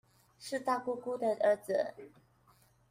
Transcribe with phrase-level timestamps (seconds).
[0.39, 1.93] 是大姑姑的兒子